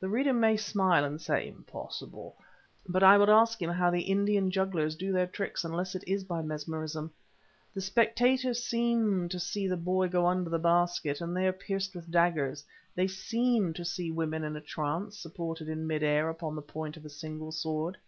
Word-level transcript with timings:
The 0.00 0.08
reader 0.08 0.32
may 0.32 0.56
smile 0.56 1.04
and 1.04 1.20
say, 1.20 1.46
"Impossible;" 1.46 2.38
but 2.88 3.02
I 3.02 3.18
would 3.18 3.28
ask 3.28 3.60
him 3.60 3.68
how 3.68 3.90
the 3.90 4.00
Indian 4.00 4.50
jugglers 4.50 4.96
do 4.96 5.12
their 5.12 5.26
tricks 5.26 5.62
unless 5.62 5.94
it 5.94 6.02
is 6.06 6.24
by 6.24 6.40
mesmerism. 6.40 7.12
The 7.74 7.82
spectators 7.82 8.64
seem 8.64 9.28
to 9.28 9.38
see 9.38 9.66
the 9.68 9.76
boy 9.76 10.08
go 10.08 10.26
under 10.26 10.48
the 10.48 10.58
basket 10.58 11.20
and 11.20 11.36
there 11.36 11.52
pierced 11.52 11.94
with 11.94 12.10
daggers, 12.10 12.64
they 12.94 13.06
seem 13.08 13.74
to 13.74 13.84
see 13.84 14.10
women 14.10 14.42
in 14.42 14.56
a 14.56 14.60
trance 14.62 15.18
supported 15.18 15.68
in 15.68 15.86
mid 15.86 16.02
air 16.02 16.30
upon 16.30 16.56
the 16.56 16.62
point 16.62 16.96
of 16.96 17.04
a 17.04 17.10
single 17.10 17.52
sword. 17.52 17.98